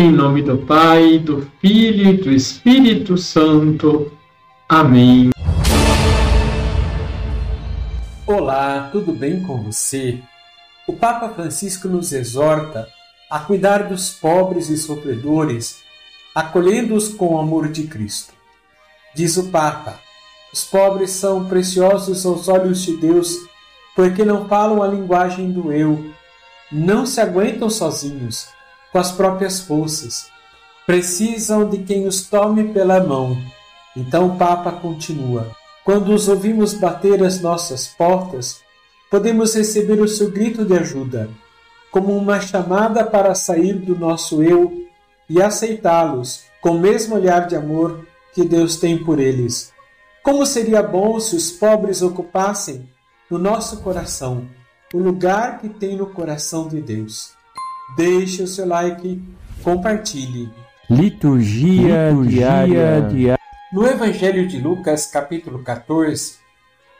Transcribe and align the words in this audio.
Em 0.00 0.12
nome 0.12 0.42
do 0.42 0.56
Pai, 0.58 1.18
do 1.18 1.50
Filho 1.60 2.10
e 2.10 2.16
do 2.16 2.30
Espírito 2.30 3.18
Santo. 3.18 4.12
Amém. 4.68 5.30
Olá, 8.24 8.90
tudo 8.92 9.12
bem 9.12 9.42
com 9.42 9.60
você? 9.60 10.20
O 10.86 10.92
Papa 10.92 11.30
Francisco 11.30 11.88
nos 11.88 12.12
exorta 12.12 12.86
a 13.28 13.40
cuidar 13.40 13.88
dos 13.88 14.10
pobres 14.10 14.68
e 14.68 14.76
sofredores, 14.76 15.82
acolhendo-os 16.32 17.08
com 17.08 17.34
o 17.34 17.38
amor 17.40 17.66
de 17.68 17.88
Cristo. 17.88 18.32
Diz 19.16 19.36
o 19.36 19.48
Papa: 19.48 19.98
os 20.52 20.62
pobres 20.62 21.10
são 21.10 21.46
preciosos 21.46 22.24
aos 22.24 22.46
olhos 22.46 22.82
de 22.82 22.96
Deus 22.96 23.36
porque 23.96 24.24
não 24.24 24.46
falam 24.46 24.80
a 24.80 24.86
linguagem 24.86 25.50
do 25.50 25.72
eu, 25.72 26.12
não 26.70 27.04
se 27.04 27.20
aguentam 27.20 27.68
sozinhos 27.68 28.56
com 28.98 29.00
as 29.00 29.12
próprias 29.12 29.60
forças. 29.60 30.28
Precisam 30.84 31.68
de 31.68 31.78
quem 31.78 32.08
os 32.08 32.22
tome 32.22 32.72
pela 32.72 33.00
mão. 33.00 33.38
Então 33.96 34.26
o 34.26 34.36
Papa 34.36 34.72
continua: 34.72 35.52
Quando 35.84 36.12
os 36.12 36.26
ouvimos 36.26 36.74
bater 36.74 37.22
as 37.22 37.40
nossas 37.40 37.86
portas, 37.86 38.60
podemos 39.08 39.54
receber 39.54 40.00
o 40.00 40.08
seu 40.08 40.32
grito 40.32 40.64
de 40.64 40.76
ajuda, 40.76 41.30
como 41.92 42.16
uma 42.16 42.40
chamada 42.40 43.04
para 43.04 43.36
sair 43.36 43.74
do 43.74 43.96
nosso 43.96 44.42
eu 44.42 44.84
e 45.30 45.40
aceitá-los 45.40 46.42
com 46.60 46.70
o 46.70 46.80
mesmo 46.80 47.14
olhar 47.14 47.46
de 47.46 47.54
amor 47.54 48.04
que 48.34 48.44
Deus 48.44 48.78
tem 48.78 48.98
por 48.98 49.20
eles. 49.20 49.72
Como 50.24 50.44
seria 50.44 50.82
bom 50.82 51.20
se 51.20 51.36
os 51.36 51.52
pobres 51.52 52.02
ocupassem 52.02 52.88
no 53.30 53.38
nosso 53.38 53.80
coração 53.80 54.48
o 54.92 54.98
lugar 54.98 55.60
que 55.60 55.68
tem 55.68 55.96
no 55.96 56.06
coração 56.06 56.66
de 56.66 56.80
Deus. 56.80 57.37
Deixe 57.96 58.42
o 58.42 58.46
seu 58.46 58.66
like, 58.66 59.22
compartilhe. 59.62 60.50
Liturgia, 60.88 62.10
Liturgia 62.10 62.66
diária. 62.66 63.38
No 63.72 63.86
Evangelho 63.86 64.46
de 64.48 64.58
Lucas, 64.58 65.06
capítulo 65.06 65.62
14, 65.62 66.36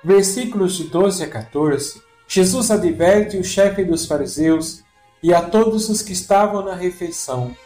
versículos 0.05 0.77
de 0.77 0.85
12 0.85 1.25
a 1.25 1.29
14, 1.29 2.03
Jesus 2.27 2.71
adverte 2.71 3.39
o 3.39 3.45
chefe 3.45 3.85
dos 3.85 4.07
fariseus 4.07 4.83
e 5.23 5.33
a 5.33 5.41
todos 5.41 5.89
os 5.89 6.03
que 6.03 6.13
estavam 6.13 6.65
na 6.65 6.75
refeição 6.75 7.57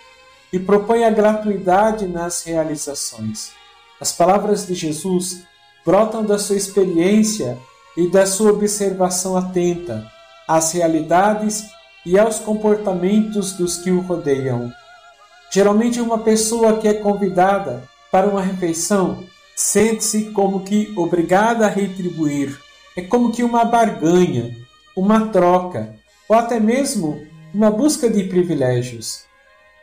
e 0.52 0.58
propõe 0.58 1.04
a 1.04 1.10
gratuidade 1.10 2.06
nas 2.06 2.44
realizações. 2.44 3.52
As 4.00 4.12
palavras 4.12 4.66
de 4.66 4.74
Jesus 4.74 5.42
brotam 5.84 6.24
da 6.24 6.38
sua 6.38 6.56
experiência 6.56 7.58
e 7.96 8.08
da 8.08 8.26
sua 8.26 8.52
observação 8.52 9.36
atenta 9.36 10.06
às 10.46 10.72
realidades 10.72 11.64
e 12.04 12.18
aos 12.18 12.38
comportamentos 12.38 13.52
dos 13.52 13.78
que 13.78 13.90
o 13.90 14.00
rodeiam. 14.00 14.72
Geralmente, 15.50 16.00
uma 16.00 16.18
pessoa 16.18 16.78
que 16.78 16.88
é 16.88 16.94
convidada 16.94 17.82
para 18.10 18.26
uma 18.26 18.42
refeição 18.42 19.24
sente-se 19.54 20.30
como 20.30 20.64
que 20.64 20.92
obrigada 20.96 21.66
a 21.66 21.70
retribuir. 21.70 22.58
É 22.96 23.02
como 23.02 23.32
que 23.32 23.42
uma 23.42 23.64
barganha, 23.64 24.56
uma 24.96 25.28
troca, 25.28 25.94
ou 26.28 26.36
até 26.36 26.58
mesmo 26.58 27.26
uma 27.54 27.70
busca 27.70 28.08
de 28.08 28.24
privilégios. 28.24 29.24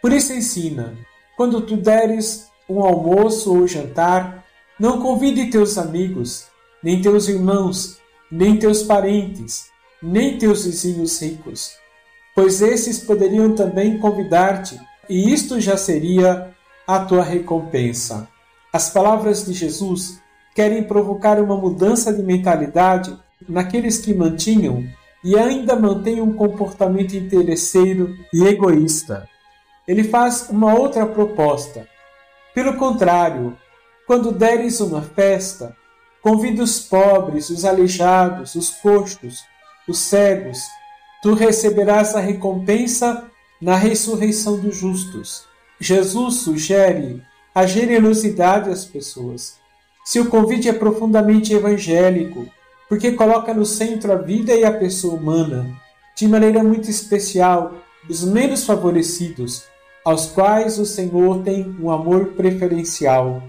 Por 0.02 0.12
isso 0.12 0.34
ensina: 0.34 0.96
quando 1.36 1.62
tu 1.62 1.78
deres 1.78 2.50
um 2.68 2.84
almoço 2.84 3.56
ou 3.56 3.68
jantar, 3.68 4.46
não 4.80 5.02
convide 5.02 5.50
teus 5.50 5.78
amigos, 5.78 6.46
nem 6.84 7.02
teus 7.02 7.28
irmãos, 7.28 7.98
nem 8.32 8.58
teus 8.58 8.84
parentes, 8.84 9.70
nem 10.02 10.38
teus 10.38 10.66
vizinhos 10.66 11.20
ricos, 11.20 11.74
pois 12.40 12.62
esses 12.62 13.00
poderiam 13.00 13.54
também 13.54 13.98
convidar-te, 13.98 14.80
e 15.10 15.30
isto 15.34 15.60
já 15.60 15.76
seria 15.76 16.56
a 16.88 17.00
tua 17.00 17.22
recompensa. 17.22 18.30
As 18.72 18.90
palavras 18.90 19.46
de 19.46 19.52
Jesus 19.52 20.22
querem 20.56 20.84
provocar 20.84 21.38
uma 21.38 21.58
mudança 21.58 22.14
de 22.14 22.24
mentalidade 22.24 23.14
naqueles 23.46 23.98
que 23.98 24.14
mantinham 24.14 24.88
e 25.22 25.38
ainda 25.38 25.76
mantêm 25.76 26.22
um 26.22 26.32
comportamento 26.32 27.14
interesseiro 27.14 28.16
e 28.34 28.46
egoísta. 28.46 29.28
Ele 29.86 30.06
faz 30.06 30.48
uma 30.50 30.74
outra 30.74 31.06
proposta. 31.06 31.90
Pelo 32.56 32.78
contrário, 32.78 33.58
quando 34.08 34.32
deres 34.32 34.80
uma 34.80 35.02
festa, 35.02 35.76
Convida 36.22 36.64
os 36.64 36.82
pobres, 36.82 37.50
os 37.50 37.64
aleijados, 37.64 38.56
os 38.56 38.70
coxos, 38.70 39.46
os 39.88 40.00
cegos. 40.00 40.60
Tu 41.22 41.34
receberás 41.34 42.16
a 42.16 42.20
recompensa 42.20 43.30
na 43.62 43.76
ressurreição 43.76 44.58
dos 44.58 44.76
justos. 44.76 45.46
Jesus 45.80 46.36
sugere 46.36 47.22
a 47.54 47.66
generosidade 47.66 48.70
às 48.70 48.86
pessoas. 48.86 49.58
Seu 50.06 50.26
convite 50.28 50.70
é 50.70 50.74
profundamente 50.74 51.54
evangélico, 51.54 52.48
porque 52.88 53.12
coloca 53.12 53.54
no 53.54 53.66
centro 53.66 54.12
a 54.12 54.16
vida 54.16 54.54
e 54.54 54.64
a 54.64 54.72
pessoa 54.72 55.16
humana, 55.16 55.70
de 56.16 56.28
maneira 56.28 56.64
muito 56.64 56.90
especial 56.90 57.74
os 58.10 58.24
menos 58.24 58.64
favorecidos, 58.66 59.66
aos 60.04 60.28
quais 60.28 60.80
o 60.80 60.86
Senhor 60.86 61.44
tem 61.44 61.76
um 61.80 61.92
amor 61.92 62.28
preferencial. 62.28 63.44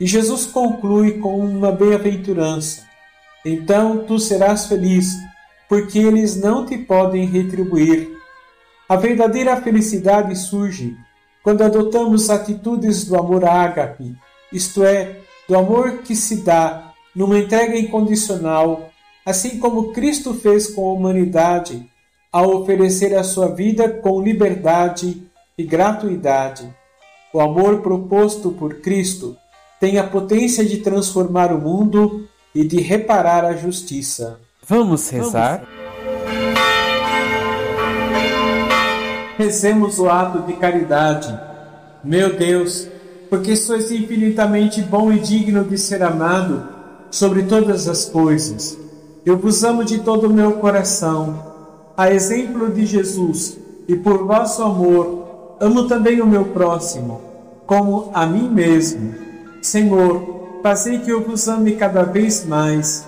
E 0.00 0.06
Jesus 0.06 0.46
conclui 0.46 1.18
com 1.18 1.38
uma 1.38 1.72
bem-aventurança: 1.72 2.82
Então 3.44 4.04
tu 4.04 4.18
serás 4.18 4.66
feliz, 4.66 5.16
porque 5.68 5.98
eles 5.98 6.36
não 6.36 6.64
te 6.64 6.78
podem 6.78 7.26
retribuir. 7.26 8.16
A 8.88 8.96
verdadeira 8.96 9.60
felicidade 9.60 10.34
surge 10.36 10.96
quando 11.42 11.62
adotamos 11.62 12.30
atitudes 12.30 13.04
do 13.04 13.16
amor 13.16 13.44
ágape, 13.44 14.16
isto 14.52 14.82
é, 14.84 15.18
do 15.48 15.56
amor 15.56 15.98
que 15.98 16.16
se 16.16 16.42
dá 16.42 16.92
numa 17.14 17.38
entrega 17.38 17.76
incondicional, 17.76 18.90
assim 19.24 19.58
como 19.58 19.92
Cristo 19.92 20.34
fez 20.34 20.68
com 20.74 20.88
a 20.88 20.92
humanidade 20.92 21.88
ao 22.32 22.54
oferecer 22.56 23.14
a 23.16 23.24
sua 23.24 23.48
vida 23.48 23.88
com 23.88 24.22
liberdade 24.22 25.22
e 25.56 25.64
gratuidade. 25.64 26.72
O 27.32 27.40
amor 27.40 27.80
proposto 27.80 28.52
por 28.52 28.80
Cristo 28.80 29.36
tem 29.80 29.98
a 29.98 30.04
potência 30.04 30.64
de 30.64 30.78
transformar 30.78 31.52
o 31.52 31.60
mundo 31.60 32.28
e 32.54 32.66
de 32.66 32.80
reparar 32.80 33.44
a 33.44 33.54
justiça. 33.54 34.40
Vamos 34.68 35.08
rezar? 35.08 35.62
Rezemos 39.38 39.98
o 39.98 40.10
ato 40.10 40.42
de 40.42 40.52
caridade. 40.58 41.34
Meu 42.04 42.36
Deus, 42.36 42.86
porque 43.30 43.56
sois 43.56 43.90
infinitamente 43.90 44.82
bom 44.82 45.10
e 45.10 45.20
digno 45.20 45.64
de 45.64 45.78
ser 45.78 46.02
amado 46.02 46.68
sobre 47.10 47.44
todas 47.44 47.88
as 47.88 48.04
coisas. 48.04 48.76
Eu 49.24 49.38
vos 49.38 49.64
amo 49.64 49.86
de 49.86 50.00
todo 50.00 50.26
o 50.26 50.32
meu 50.32 50.52
coração. 50.58 51.46
A 51.96 52.12
exemplo 52.12 52.70
de 52.70 52.84
Jesus 52.84 53.56
e 53.88 53.96
por 53.96 54.26
vosso 54.26 54.62
amor, 54.62 55.56
amo 55.60 55.88
também 55.88 56.20
o 56.20 56.26
meu 56.26 56.44
próximo, 56.44 57.22
como 57.66 58.10
a 58.12 58.26
mim 58.26 58.50
mesmo. 58.50 59.14
Senhor, 59.62 60.60
fazei 60.62 60.98
que 60.98 61.10
eu 61.10 61.22
vos 61.24 61.48
ame 61.48 61.72
cada 61.76 62.02
vez 62.02 62.44
mais. 62.44 63.07